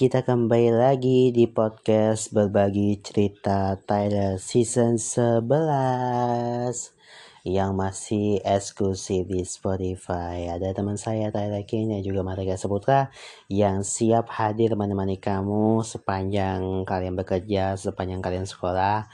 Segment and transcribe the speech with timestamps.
[0.00, 5.44] kita kembali lagi di podcast berbagi cerita Tyler season 11
[7.44, 10.48] yang masih eksklusif di Spotify.
[10.56, 13.12] Ada teman saya Tyler King dan juga Marga Seputra
[13.52, 19.04] yang siap hadir menemani kamu sepanjang kalian bekerja, sepanjang kalian sekolah.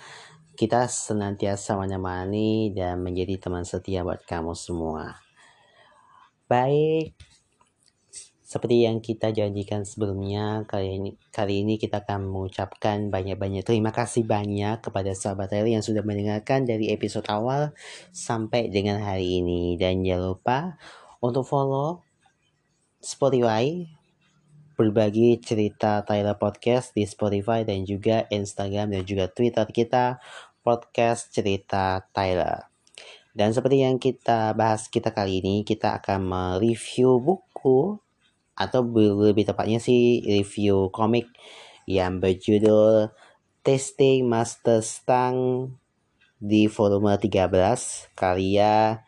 [0.54, 5.18] Kita senantiasa menemani dan menjadi teman setia buat kamu semua.
[6.46, 7.18] Baik,
[8.46, 14.22] seperti yang kita janjikan sebelumnya, kali ini, kali ini kita akan mengucapkan banyak-banyak terima kasih
[14.22, 17.74] banyak kepada sahabat Rally yang sudah mendengarkan dari episode awal
[18.14, 19.74] sampai dengan hari ini.
[19.74, 20.58] Dan jangan lupa
[21.18, 22.06] untuk follow
[23.02, 23.82] Spotify,
[24.78, 30.22] berbagi cerita Tyler Podcast di Spotify dan juga Instagram dan juga Twitter kita
[30.62, 32.70] podcast cerita Tyler.
[33.34, 38.05] Dan seperti yang kita bahas kita kali ini, kita akan mereview buku
[38.56, 41.28] atau lebih tepatnya sih review komik
[41.84, 43.12] yang berjudul
[43.60, 45.68] Testing Master Stang
[46.40, 49.04] di volume 13 karya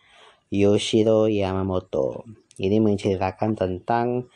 [0.53, 2.29] Yoshiro Yamamoto.
[2.61, 4.29] Ini menceritakan tentang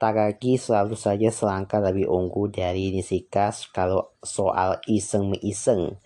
[0.00, 6.00] Takagi selalu saja selangkah lebih unggul dari Nishika kalau soal iseng-iseng.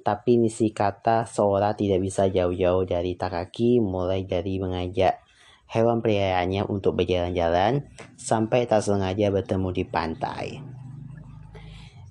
[0.00, 5.20] Tapi Nishikata seolah tidak bisa jauh-jauh dari Takagi mulai dari mengajak
[5.68, 10.46] hewan peliharaannya untuk berjalan-jalan sampai tak sengaja bertemu di pantai.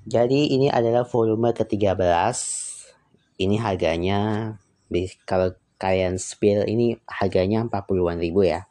[0.03, 2.35] Jadi ini adalah volume ke-13.
[3.39, 4.51] Ini harganya
[5.23, 8.67] kalau kalian spill ini harganya 40-an ribu ya.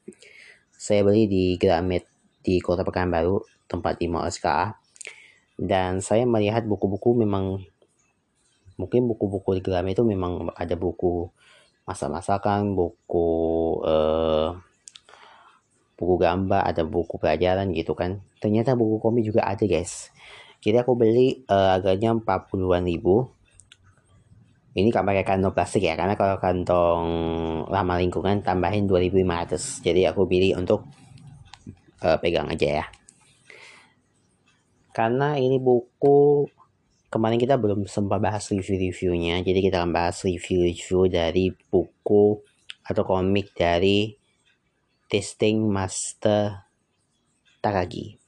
[0.76, 2.04] Saya beli di Gramet
[2.44, 4.76] di Kota Pekanbaru, tempat di Mall SKA.
[5.56, 7.64] Dan saya melihat buku-buku memang
[8.76, 11.32] mungkin buku-buku di Gramet itu memang ada buku
[11.88, 13.28] masak-masakan, buku
[13.82, 14.58] uh,
[15.96, 18.20] buku gambar ada buku pelajaran gitu kan.
[18.42, 20.10] Ternyata buku komik juga ada guys.
[20.62, 23.26] Jadi aku beli uh, harganya 40-an ribu.
[24.72, 27.04] Ini gak pakai kantong plastik ya karena kalau kantong
[27.68, 30.88] lama lingkungan tambahin 2500 jadi aku pilih untuk
[32.00, 32.86] uh, pegang aja ya.
[34.96, 36.48] Karena ini buku
[37.12, 39.44] kemarin kita belum sempat bahas review-reviewnya.
[39.44, 42.40] Jadi kita akan bahas review-review dari buku
[42.88, 44.21] atau komik dari
[45.12, 46.64] testing master
[47.62, 48.18] Takagi.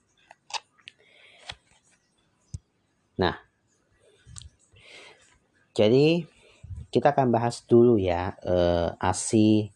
[3.19, 3.35] Nah,
[5.75, 6.23] jadi
[6.95, 9.75] kita akan bahas dulu ya uh, asi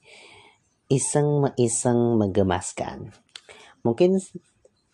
[0.87, 3.11] iseng iseng menggemaskan.
[3.83, 4.23] Mungkin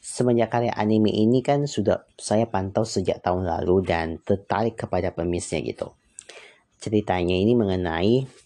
[0.00, 5.60] semenjak karya anime ini kan sudah saya pantau sejak tahun lalu dan tertarik kepada pemisnya
[5.60, 5.92] gitu.
[6.80, 8.43] Ceritanya ini mengenai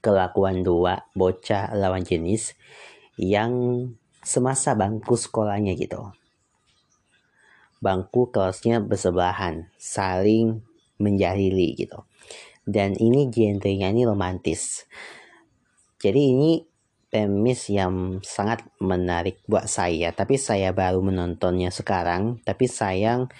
[0.00, 2.54] kelakuan dua bocah lawan jenis
[3.18, 3.52] yang
[4.22, 6.12] semasa bangku sekolahnya gitu.
[7.78, 10.66] Bangku kelasnya bersebelahan, saling
[10.98, 12.02] menjahili gitu.
[12.66, 14.84] Dan ini genrenya ini romantis.
[15.98, 16.50] Jadi ini
[17.08, 20.12] premis yang sangat menarik buat saya.
[20.12, 22.44] Tapi saya baru menontonnya sekarang.
[22.44, 23.32] Tapi sayang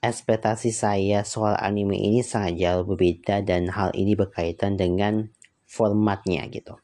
[0.00, 5.33] ekspektasi saya soal anime ini sangat jauh berbeda dan hal ini berkaitan dengan
[5.74, 6.78] formatnya gitu.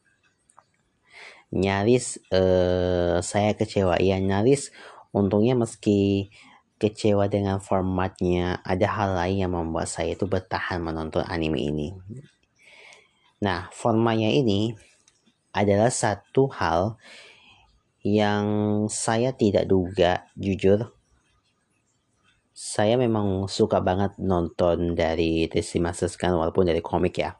[1.55, 4.03] Nyaris eh, saya kecewa.
[4.03, 4.75] Ya nyaris
[5.15, 6.31] untungnya meski
[6.81, 11.89] kecewa dengan formatnya ada hal lain yang membuat saya itu bertahan menonton anime ini.
[13.43, 14.75] Nah formatnya ini
[15.51, 16.99] adalah satu hal
[18.01, 18.45] yang
[18.89, 20.95] saya tidak duga jujur.
[22.57, 27.40] Saya memang suka banget nonton dari Testimonial kan walaupun dari komik ya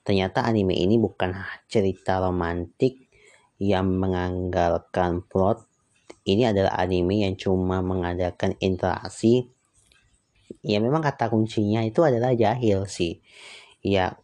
[0.00, 1.36] Ternyata anime ini bukan
[1.68, 3.10] cerita romantik
[3.60, 5.68] yang mengandalkan plot.
[6.24, 9.48] Ini adalah anime yang cuma mengadakan interaksi.
[10.64, 13.20] Ya memang kata kuncinya itu adalah jahil sih.
[13.84, 14.16] Ya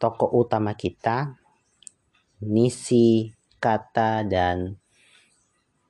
[0.00, 1.36] tokoh utama kita
[2.40, 4.80] Nisi, Kata, dan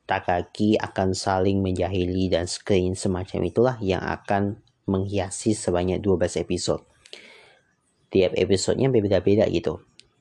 [0.02, 4.58] Takaki akan saling menjahili dan screen semacam itulah yang akan
[4.90, 6.89] menghiasi sebanyak 12 episode
[8.10, 9.80] tiap episodenya berbeda-beda gitu.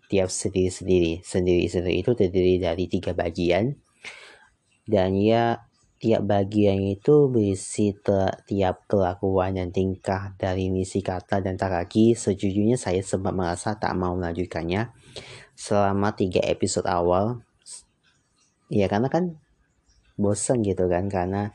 [0.09, 3.77] Tiap sendiri-sendiri sendiri-sendiri itu terdiri dari tiga bagian.
[4.89, 5.69] Dan ya
[5.99, 7.91] tiap bagian itu berisi
[8.47, 14.15] tiap kelakuan dan tingkah dari misi kata dan Takagi sejujurnya saya sempat merasa tak mau
[14.15, 14.95] melanjutkannya
[15.59, 17.43] selama tiga episode awal.
[18.71, 19.35] Ya karena kan
[20.15, 21.51] bosan gitu kan karena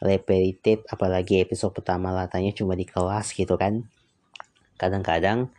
[0.00, 0.82] repetitif.
[0.88, 3.86] Apalagi episode pertama latanya cuma di kelas gitu kan.
[4.80, 5.52] Kadang-kadang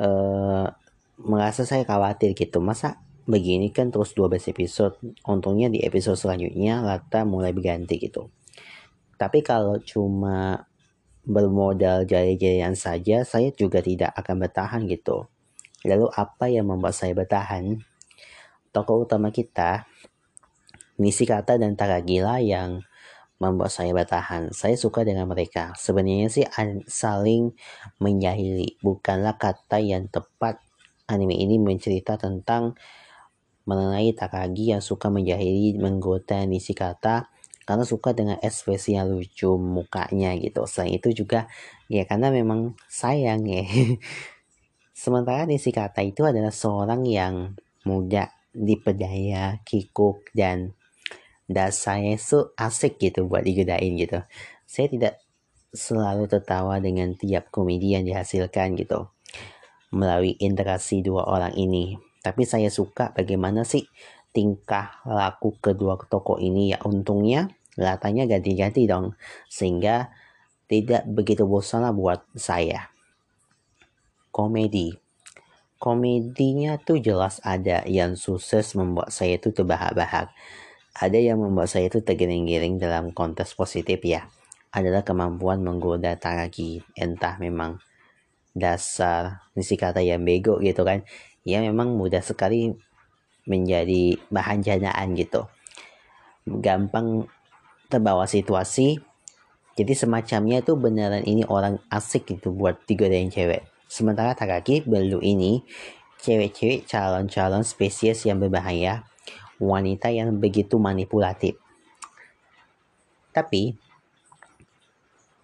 [0.00, 0.66] uh,
[1.20, 2.60] merasa saya khawatir gitu.
[2.60, 4.94] Masa begini kan terus 12 episode.
[5.26, 8.30] Untungnya di episode selanjutnya Lata mulai berganti gitu.
[9.16, 10.68] Tapi kalau cuma
[11.26, 15.26] bermodal jaya-jayaan saja saya juga tidak akan bertahan gitu.
[15.82, 17.82] Lalu apa yang membuat saya bertahan?
[18.70, 19.88] Tokoh utama kita
[20.96, 22.85] Nisi Kata dan Taragila yang
[23.36, 24.52] membuat saya bertahan.
[24.52, 25.76] Saya suka dengan mereka.
[25.76, 26.46] Sebenarnya sih
[26.88, 27.52] saling
[28.00, 30.60] menjahili, bukanlah kata yang tepat.
[31.06, 32.74] Anime ini mencerita tentang
[33.66, 37.30] mengenai Takagi yang suka menjahili menggoda Nishikata
[37.66, 40.70] karena suka dengan ekspresi yang lucu mukanya gitu.
[40.70, 41.50] Selain itu juga
[41.90, 43.66] ya karena memang sayang ya.
[44.96, 50.75] Sementara Nishikata itu adalah seorang yang muda, dipedaya, kikuk, dan
[51.46, 54.22] dasarnya itu asik gitu buat digodain gitu.
[54.66, 55.14] Saya tidak
[55.70, 59.10] selalu tertawa dengan tiap komedi yang dihasilkan gitu
[59.94, 61.94] melalui interaksi dua orang ini.
[62.22, 63.86] Tapi saya suka bagaimana sih
[64.34, 67.48] tingkah laku kedua tokoh ini ya untungnya
[67.78, 69.14] latanya ganti-ganti dong
[69.46, 70.10] sehingga
[70.66, 72.90] tidak begitu bosan lah buat saya.
[74.34, 74.98] Komedi.
[75.76, 80.32] Komedinya tuh jelas ada yang sukses membuat saya itu terbahak-bahak
[80.96, 84.32] ada yang membuat saya itu tergiring-giring dalam konteks positif ya
[84.72, 87.76] adalah kemampuan menggoda Taragi entah memang
[88.56, 91.04] dasar isi kata yang bego gitu kan.
[91.44, 92.72] Ya memang mudah sekali
[93.44, 95.44] menjadi bahan janaan gitu.
[96.48, 97.28] Gampang
[97.92, 98.98] terbawa situasi
[99.76, 103.68] jadi semacamnya itu beneran ini orang asik gitu buat digodain cewek.
[103.86, 105.60] Sementara Taragi belum ini
[106.24, 109.04] cewek-cewek calon-calon spesies yang berbahaya
[109.60, 111.56] wanita yang begitu manipulatif.
[113.32, 113.76] Tapi,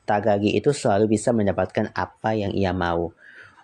[0.02, 3.14] Tagagi itu selalu bisa mendapatkan apa yang ia mau.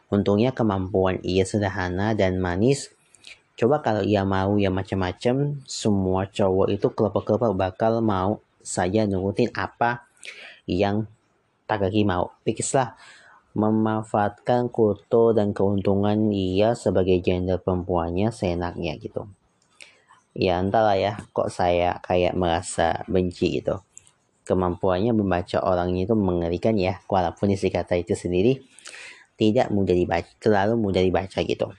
[0.09, 2.95] Untungnya kemampuan ia sederhana dan manis.
[3.59, 10.07] Coba kalau ia mau yang macam-macam, semua cowok itu kelompok-kelompok bakal mau saja nurutin apa
[10.65, 11.11] yang
[11.69, 12.33] Tagagi mau.
[12.47, 12.97] Pikirlah
[13.59, 19.27] memanfaatkan kuto dan keuntungan ia sebagai gender perempuannya seenaknya gitu
[20.39, 23.83] ya entahlah ya kok saya kayak merasa benci gitu.
[24.47, 28.63] Kemampuannya membaca orang itu mengerikan ya walaupun isi kata itu sendiri
[29.35, 31.75] tidak mudah dibaca terlalu mudah dibaca gitu.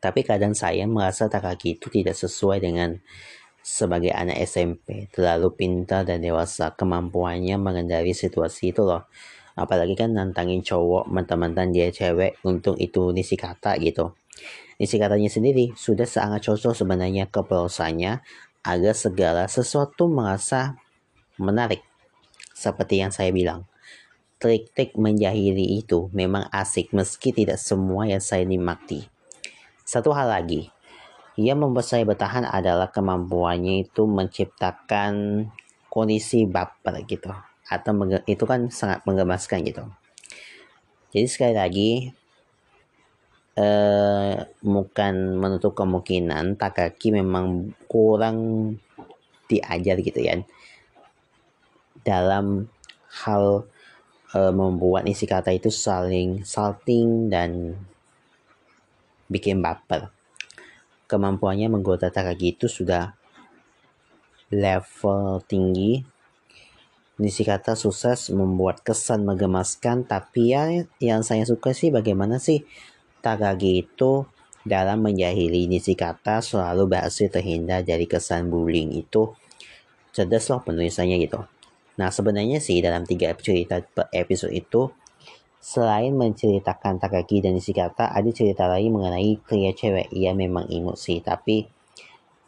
[0.00, 3.00] Tapi kadang saya merasa Takaki itu tidak sesuai dengan
[3.60, 9.08] sebagai anak SMP terlalu pintar dan dewasa kemampuannya mengendali situasi itu loh.
[9.56, 14.16] Apalagi kan nantangin cowok mantan-mantan dia cewek untuk itu nisi kata gitu
[14.80, 18.24] Isi katanya sendiri sudah sangat cocok sebenarnya ke prosanya
[18.64, 20.80] agar segala sesuatu merasa
[21.36, 21.84] menarik.
[22.56, 23.68] Seperti yang saya bilang.
[24.40, 29.04] Trik-trik menjahili itu memang asik meski tidak semua yang saya nikmati.
[29.84, 30.72] Satu hal lagi,
[31.36, 35.44] yang membuat saya bertahan adalah kemampuannya itu menciptakan
[35.92, 37.28] kondisi baper gitu.
[37.68, 37.92] Atau
[38.24, 39.84] itu kan sangat menggemaskan gitu.
[41.12, 41.90] Jadi sekali lagi,
[43.56, 48.38] eh, bukan menutup kemungkinan Takaki memang kurang
[49.50, 50.38] diajar gitu ya
[52.06, 52.70] dalam
[53.24, 53.66] hal
[54.32, 57.76] eh, membuat isi kata itu saling salting dan
[59.30, 60.10] bikin baper.
[61.10, 63.14] Kemampuannya menggoda Takaki itu sudah
[64.50, 66.02] level tinggi.
[67.20, 72.64] Isi kata sukses membuat kesan menggemaskan tapi ya yang saya suka sih bagaimana sih
[73.20, 74.24] Takagi itu
[74.60, 75.64] dalam menjahili
[75.96, 79.32] kata selalu berhasil terhindar dari kesan bullying itu
[80.12, 81.40] cerdas loh penulisannya gitu.
[81.96, 84.92] Nah sebenarnya sih dalam tiga cerita per episode itu
[85.60, 90.12] selain menceritakan Takagi dan kata ada cerita lain mengenai pria cewek.
[90.12, 91.68] Ia memang imut sih tapi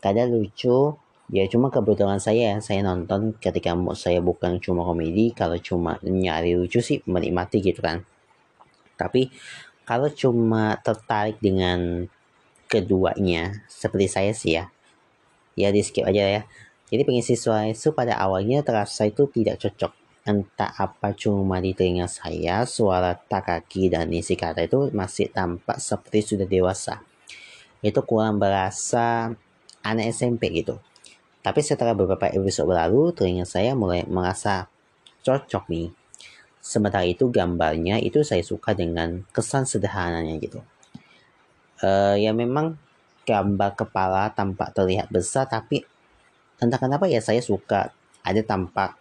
[0.02, 0.98] kadang lucu
[1.32, 6.58] ya cuma kebetulan saya saya nonton ketika mood saya bukan cuma komedi kalau cuma nyari
[6.58, 8.04] lucu sih menikmati gitu kan
[8.98, 9.32] tapi
[9.92, 12.08] kalau cuma tertarik dengan
[12.64, 14.72] keduanya seperti saya sih ya
[15.52, 16.42] ya di skip aja ya.
[16.88, 19.92] Jadi pengisi suara itu pada awalnya terasa itu tidak cocok.
[20.25, 26.37] Entah apa cuma di telinga saya suara Takaki dan isi kata itu masih tampak seperti
[26.37, 27.04] sudah dewasa.
[27.84, 29.28] Itu kurang berasa
[29.84, 30.80] anak SMP gitu.
[31.44, 34.72] Tapi setelah beberapa episode berlalu telinga saya mulai merasa
[35.20, 36.01] cocok nih
[36.62, 40.62] Sementara itu gambarnya itu saya suka dengan kesan sederhananya gitu.
[41.83, 42.78] Uh, ya memang
[43.26, 45.83] gambar kepala tampak terlihat besar tapi
[46.62, 47.90] entah kenapa ya saya suka
[48.23, 48.95] ada tampak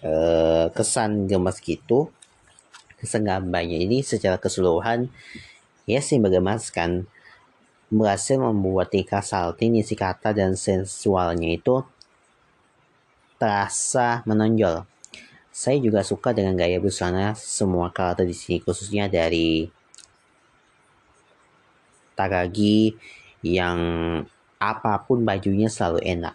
[0.00, 2.08] uh, kesan gemas gitu
[2.96, 5.12] kesan gambarnya ini secara keseluruhan
[5.84, 7.04] ya sih menggemaskan
[7.92, 11.84] berhasil membuat Tika Salty, isi kata dan sensualnya itu
[13.38, 14.88] terasa menonjol.
[15.54, 19.70] Saya juga suka dengan gaya busana semua karakter di sini, khususnya dari
[22.18, 22.94] Takagi
[23.46, 23.78] yang
[24.58, 26.34] apa pun bajunya selalu enak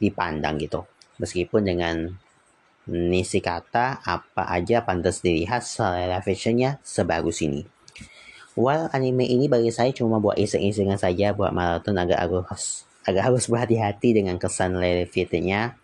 [0.00, 0.88] dipandang gitu.
[1.20, 1.96] Meskipun dengan
[2.88, 7.62] Nisi kata apa aja pantas dilihat selera fashionnya sebagus ini.
[8.58, 13.46] Well, anime ini bagi saya cuma buat iseng-isengan saja buat maraton agak harus agak harus
[13.46, 15.78] berhati-hati dengan kesan relevantnya.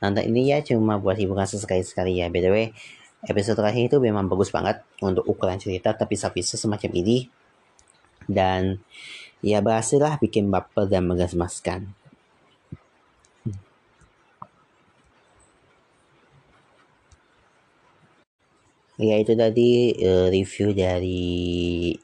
[0.00, 2.32] Nonton ini ya cuma buat hiburan sesekali-sekali ya.
[2.32, 2.66] By the way,
[3.28, 7.28] episode terakhir itu memang bagus banget untuk ukuran cerita tapi pisah semacam ini.
[8.24, 8.80] Dan
[9.44, 11.92] ya berhasil lah bikin baper dan mengemaskan.
[19.00, 21.96] Ya itu tadi uh, review dari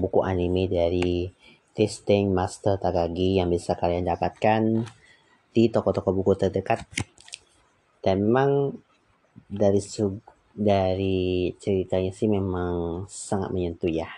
[0.00, 1.28] buku anime dari
[1.76, 4.88] Testing Master Takagi yang bisa kalian dapatkan
[5.52, 6.88] di toko-toko buku terdekat.
[8.02, 8.74] Dan memang
[9.46, 10.18] dari sub
[10.52, 14.10] dari ceritanya sih memang sangat menyentuh ya.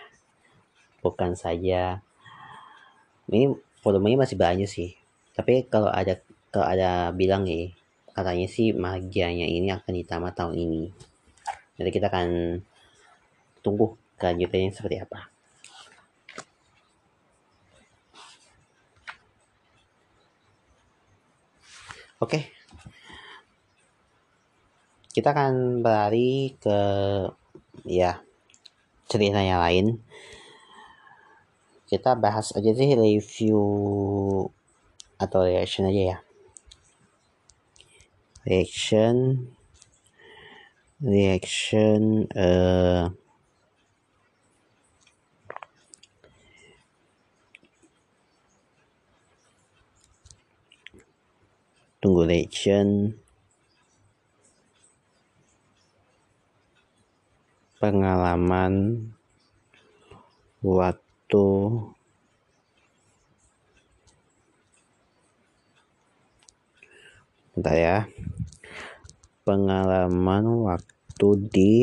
[0.99, 2.01] Bukan saja
[3.29, 3.53] ini
[3.85, 4.97] volumenya masih banyak sih.
[5.37, 6.17] Tapi kalau ada
[6.49, 7.71] kalau ada bilang nih
[8.15, 10.83] katanya sih magianya ini akan ditamat tahun ini.
[11.75, 12.59] Jadi kita akan
[13.59, 15.29] tunggu kelanjutannya seperti apa.
[22.23, 22.54] Oke.
[25.15, 26.79] Kita akan berlari ke
[27.87, 28.19] ya
[29.07, 29.85] cerita yang lain.
[31.87, 33.63] Kita bahas aja sih review
[35.15, 36.17] atau reaction aja ya.
[38.43, 39.15] Reaction
[40.99, 43.07] reaction uh,
[52.03, 53.15] tunggu reaction
[57.85, 58.97] pengalaman
[60.65, 61.49] waktu
[67.53, 67.97] Bentar ya.
[69.45, 71.73] Pengalaman waktu di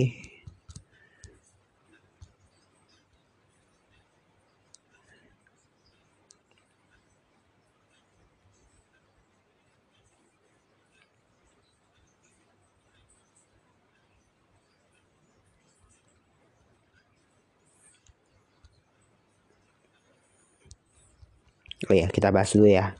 [21.92, 22.96] Oh ya, kita bahas dulu ya.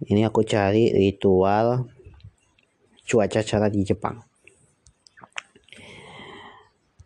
[0.00, 1.92] Ini aku cari ritual
[3.04, 4.16] cuaca cerah di Jepang.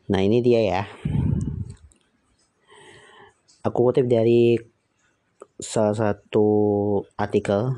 [0.06, 0.82] Nah ini dia ya.
[3.66, 4.54] Aku kutip dari
[5.58, 6.46] salah satu
[7.18, 7.74] artikel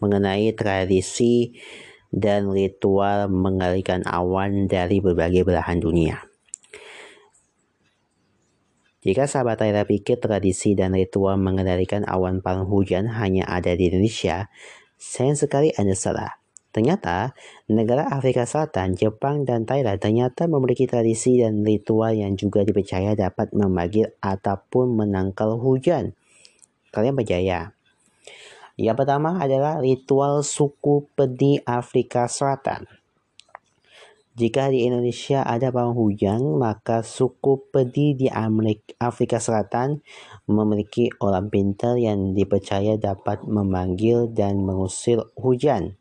[0.00, 1.52] mengenai tradisi
[2.08, 6.32] dan ritual mengalihkan awan dari berbagai belahan dunia.
[9.04, 14.48] Jika sahabat Taira pikir tradisi dan ritual mengendalikan awan paling hujan hanya ada di Indonesia,
[14.96, 16.40] sayang sekali Anda salah.
[16.72, 17.36] Ternyata,
[17.68, 23.52] negara Afrika Selatan, Jepang, dan Thailand ternyata memiliki tradisi dan ritual yang juga dipercaya dapat
[23.52, 26.16] memanggil ataupun menangkal hujan.
[26.90, 27.76] Kalian percaya?
[28.80, 33.03] Yang pertama adalah ritual suku pedi Afrika Selatan.
[34.34, 38.26] Jika di Indonesia ada bawang hujan, maka suku pedi di
[38.98, 40.02] Afrika Selatan
[40.50, 45.94] memiliki orang pintar yang dipercaya dapat memanggil dan mengusir hujan.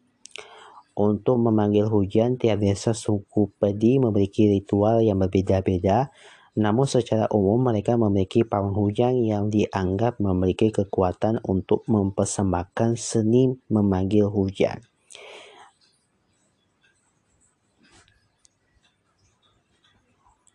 [0.93, 6.13] Untuk memanggil hujan, tiap desa suku Pedi memiliki ritual yang berbeda-beda,
[6.53, 14.29] namun secara umum mereka memiliki pawang hujan yang dianggap memiliki kekuatan untuk mempersembahkan seni memanggil
[14.29, 14.92] hujan.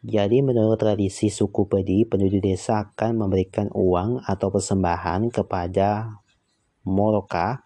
[0.09, 6.17] Jadi menurut tradisi suku Pedi, penduduk desa akan memberikan uang atau persembahan kepada
[6.89, 7.61] Moroka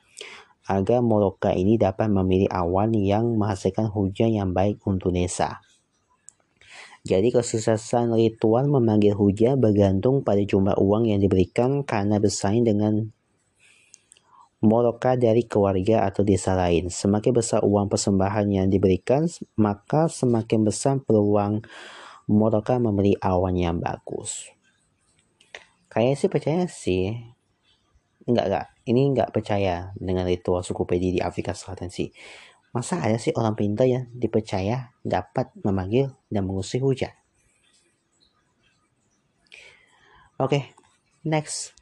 [0.66, 5.62] agar Moroka ini dapat memilih awan yang menghasilkan hujan yang baik untuk desa.
[7.06, 13.14] Jadi kesuksesan ritual memanggil hujan bergantung pada jumlah uang yang diberikan karena bersaing dengan
[14.62, 16.90] Moroka dari keluarga atau desa lain.
[16.90, 21.62] Semakin besar uang persembahan yang diberikan, maka semakin besar peluang
[22.30, 24.50] Moroka membeli awan yang bagus.
[25.90, 27.04] Kayaknya sih percaya sih.
[28.28, 32.10] Enggak, enggak ini nggak percaya dengan ritual suku Pedi di Afrika Selatan sih.
[32.72, 37.12] Masa ada sih orang pintar yang dipercaya dapat memanggil dan mengusir hujan?
[40.42, 40.74] okay,
[41.22, 41.76] next.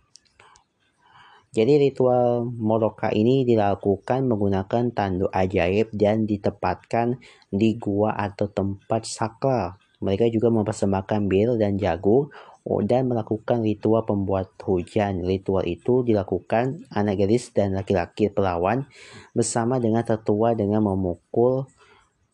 [1.50, 7.18] Jadi ritual Moroka ini dilakukan menggunakan tanduk ajaib dan ditempatkan
[7.50, 9.80] di gua atau tempat sakral.
[10.00, 12.32] Mereka juga mempersembahkan bir dan jagung
[12.64, 15.20] oh, dan melakukan ritual pembuat hujan.
[15.24, 18.88] Ritual itu dilakukan anak gadis dan laki-laki pelawan
[19.36, 21.68] bersama dengan tetua dengan memukul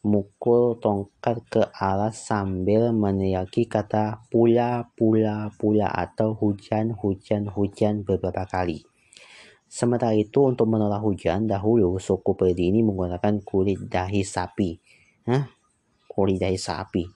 [0.06, 8.46] mukul tongkat ke arah sambil meneriaki kata pula pula pula atau hujan hujan hujan beberapa
[8.46, 8.86] kali.
[9.66, 14.78] Sementara itu untuk menolak hujan, dahulu suku Pedi ini menggunakan kulit dahi sapi.
[15.26, 15.50] Hah?
[16.06, 17.15] Kulit dahi sapi.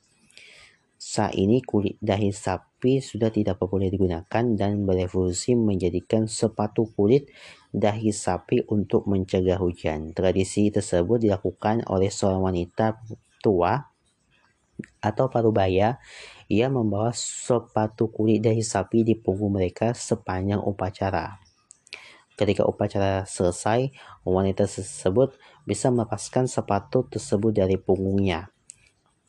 [1.00, 7.32] Saat ini kulit dahi sapi sudah tidak boleh digunakan dan berevolusi menjadikan sepatu kulit
[7.72, 10.12] dahi sapi untuk mencegah hujan.
[10.12, 13.00] Tradisi tersebut dilakukan oleh seorang wanita
[13.40, 13.80] tua
[15.00, 15.96] atau parubaya
[16.52, 21.40] ia membawa sepatu kulit dahi sapi di punggung mereka sepanjang upacara.
[22.36, 23.88] Ketika upacara selesai,
[24.28, 25.32] wanita tersebut
[25.64, 28.52] bisa melepaskan sepatu tersebut dari punggungnya.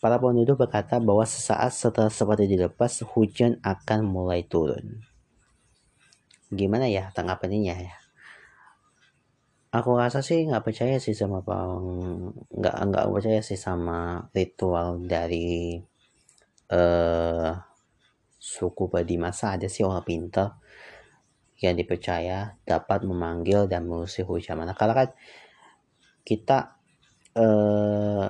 [0.01, 5.05] Para penduduk berkata bahwa sesaat setelah sepatu dilepas, hujan akan mulai turun.
[6.49, 7.95] Gimana ya tanggapannya ya?
[9.71, 15.79] Aku rasa sih nggak percaya sih sama nggak nggak percaya sih sama ritual dari
[16.73, 17.55] uh,
[18.35, 20.59] suku Badi masa ada sih orang pintar
[21.61, 24.57] yang dipercaya dapat memanggil dan mengusir hujan.
[24.57, 25.09] Manakala kan
[26.25, 26.81] kita
[27.37, 28.27] eh,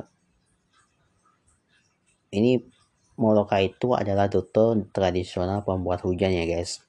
[2.31, 2.63] ini
[3.19, 6.81] Moloka itu adalah dokter tradisional pembuat hujan ya guys.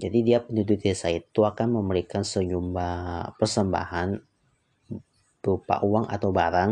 [0.00, 4.18] Jadi dia penduduk desa itu akan memberikan sejumlah persembahan
[5.42, 6.70] berupa uang atau barang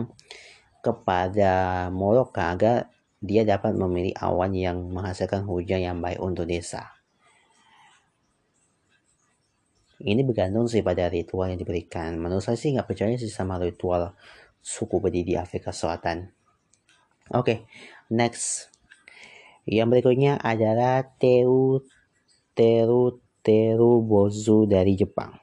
[0.81, 1.53] kepada
[1.93, 2.89] Moloka agar
[3.21, 6.97] dia dapat memilih awan yang menghasilkan hujan yang baik untuk desa.
[10.01, 12.17] Ini bergantung sih pada ritual yang diberikan.
[12.17, 14.17] Menurut saya sih nggak percaya sih sama ritual
[14.65, 16.40] suku Bedi di Afrika Selatan.
[17.31, 17.59] Oke, okay,
[18.11, 18.75] next.
[19.63, 21.79] Yang berikutnya adalah Teru
[22.59, 25.39] Teru Teru Bozu dari Jepang.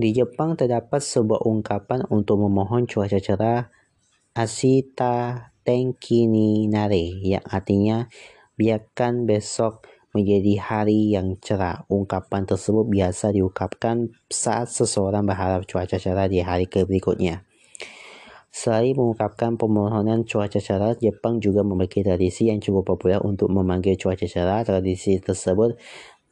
[0.00, 3.68] Di Jepang terdapat sebuah ungkapan untuk memohon cuaca cerah
[4.32, 8.08] Asita Tenki ni Nare yang artinya
[8.56, 9.84] biarkan besok
[10.16, 11.84] menjadi hari yang cerah.
[11.92, 17.44] Ungkapan tersebut biasa diungkapkan saat seseorang berharap cuaca cerah di hari berikutnya.
[18.52, 24.28] Selain mengungkapkan permohonan cuaca cerah, Jepang juga memiliki tradisi yang cukup populer untuk memanggil cuaca
[24.28, 24.60] cerah.
[24.60, 25.80] Tradisi tersebut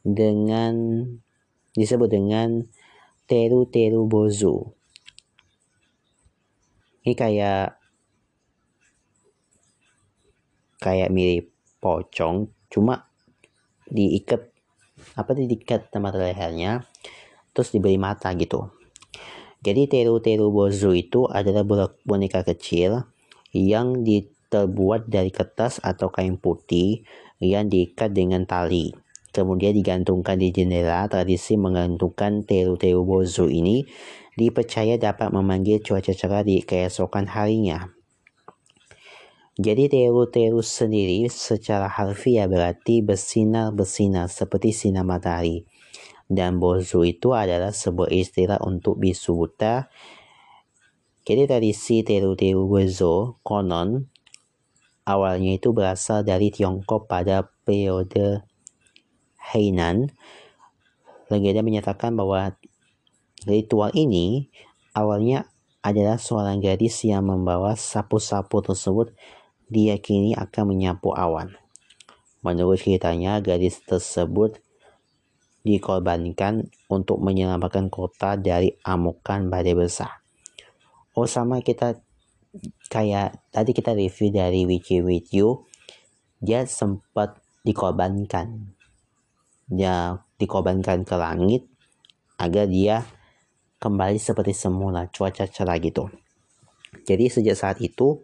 [0.05, 1.01] dengan
[1.73, 2.61] disebut dengan
[3.25, 4.69] teru teru bozu.
[7.01, 7.67] Ini kayak
[10.77, 11.49] kayak mirip
[11.81, 13.09] pocong, cuma
[13.89, 14.53] diikat
[15.17, 16.85] apa diikat tempat lehernya
[17.51, 18.80] terus diberi mata gitu
[19.61, 21.61] jadi teru-teru bozu itu adalah
[22.01, 23.05] boneka kecil
[23.53, 24.01] yang
[24.49, 27.05] terbuat dari kertas atau kain putih
[27.37, 28.89] yang diikat dengan tali.
[29.31, 33.87] Kemudian digantungkan di jendela, tradisi menggantungkan teru-teru bozu ini
[34.35, 37.93] dipercaya dapat memanggil cuaca cerah di keesokan harinya.
[39.61, 45.69] Jadi teru-teru sendiri secara harfiah berarti bersinar-bersinar seperti sinar matahari.
[46.31, 49.91] Dan bozu itu adalah sebuah istilah untuk bisu buta.
[51.27, 54.07] Jadi tradisi teru-teru bozo konon
[55.03, 58.47] awalnya itu berasal dari Tiongkok pada periode
[59.51, 60.15] Hainan.
[61.27, 62.55] Legenda menyatakan bahwa
[63.43, 64.47] ritual ini
[64.95, 65.51] awalnya
[65.83, 69.11] adalah seorang gadis yang membawa sapu-sapu tersebut
[69.67, 71.59] diyakini akan menyapu awan.
[72.41, 74.61] Menurut ceritanya, gadis tersebut
[75.61, 80.21] dikorbankan untuk menyelamatkan kota dari amukan badai besar.
[81.13, 81.99] Oh sama kita
[82.89, 85.67] kayak tadi kita review dari Wiki With You,
[86.41, 88.73] dia sempat dikorbankan.
[89.71, 91.63] Dia dikorbankan ke langit
[92.41, 93.05] agar dia
[93.77, 96.09] kembali seperti semula, cuaca cerah gitu.
[97.07, 98.19] Jadi sejak saat itu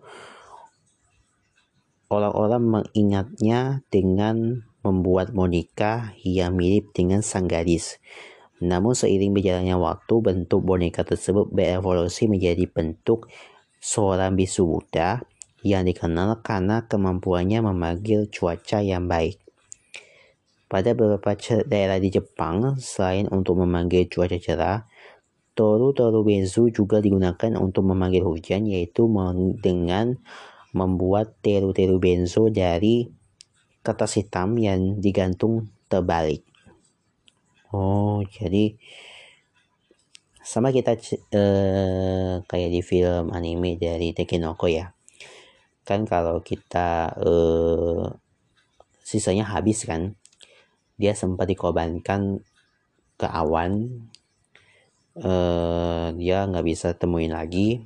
[2.08, 8.00] Orang-orang mengingatnya dengan membuat boneka yang mirip dengan sang gadis.
[8.64, 13.28] Namun seiring berjalannya waktu, bentuk boneka tersebut berevolusi menjadi bentuk
[13.78, 15.22] seorang bisu Buddha
[15.62, 19.38] yang dikenal karena kemampuannya memanggil cuaca yang baik.
[20.68, 24.88] Pada beberapa daerah di Jepang, selain untuk memanggil cuaca cerah,
[25.56, 29.08] toru-toru bezu juga digunakan untuk memanggil hujan, yaitu
[29.58, 30.20] dengan
[30.76, 33.10] membuat teru-teru benzo dari
[33.88, 36.44] kertas hitam yang digantung terbalik.
[37.72, 38.76] Oh, jadi
[40.44, 41.00] sama kita
[41.32, 44.92] uh, kayak di film anime dari Tekinoko ya.
[45.88, 48.12] Kan kalau kita uh,
[49.08, 50.20] sisanya habis kan,
[51.00, 52.44] dia sempat dikorbankan
[53.16, 54.04] ke awan.
[55.16, 57.82] Uh, dia nggak bisa temuin lagi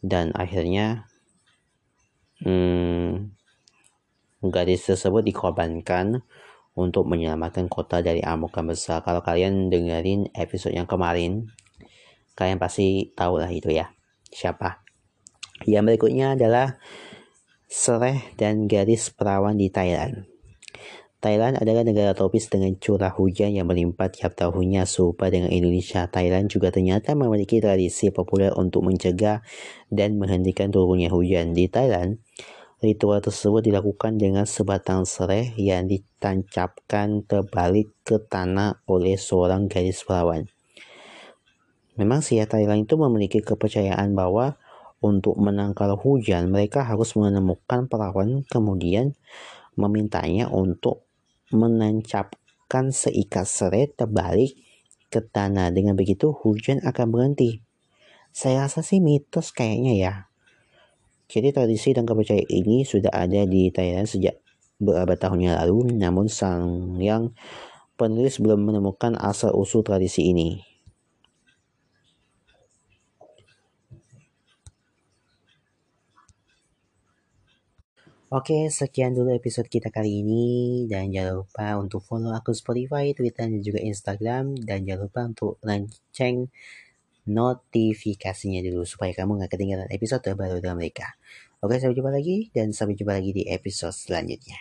[0.00, 1.04] dan akhirnya
[2.40, 3.37] hmm,
[4.42, 6.22] gadis tersebut dikorbankan
[6.78, 9.02] untuk menyelamatkan kota dari amukan besar.
[9.02, 11.50] Kalau kalian dengerin episode yang kemarin,
[12.38, 13.90] kalian pasti tahu lah itu ya.
[14.30, 14.86] Siapa?
[15.66, 16.78] Yang berikutnya adalah
[17.68, 20.24] Sereh dan garis perawan di Thailand.
[21.18, 26.06] Thailand adalah negara tropis dengan curah hujan yang melimpah tiap tahunnya serupa dengan Indonesia.
[26.06, 29.42] Thailand juga ternyata memiliki tradisi populer untuk mencegah
[29.90, 31.58] dan menghentikan turunnya hujan.
[31.58, 32.22] Di Thailand,
[32.78, 40.46] Ritual tersebut dilakukan dengan sebatang serai yang ditancapkan terbalik ke tanah oleh seorang gadis perawan.
[41.98, 44.54] Memang si Thailand itu memiliki kepercayaan bahwa
[45.02, 49.18] untuk menangkal hujan mereka harus menemukan perawan kemudian
[49.74, 51.02] memintanya untuk
[51.50, 54.54] menancapkan seikat serai terbalik
[55.10, 55.74] ke tanah.
[55.74, 57.58] Dengan begitu hujan akan berhenti.
[58.30, 60.14] Saya rasa sih mitos kayaknya ya.
[61.28, 64.40] Jadi tradisi dan kepercayaan ini sudah ada di Thailand sejak
[64.80, 67.36] beberapa tahun yang lalu, namun sang yang
[68.00, 70.64] penulis belum menemukan asal-usul tradisi ini.
[78.28, 80.44] Oke, sekian dulu episode kita kali ini.
[80.84, 84.52] Dan jangan lupa untuk follow akun Spotify, Twitter, dan juga Instagram.
[84.52, 86.52] Dan jangan lupa untuk lonceng
[87.28, 91.14] notifikasinya dulu supaya kamu nggak ketinggalan episode terbaru dari mereka.
[91.60, 94.58] Oke, sampai jumpa lagi dan sampai jumpa lagi di episode selanjutnya.